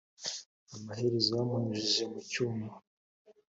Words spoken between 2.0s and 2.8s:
mu cyuma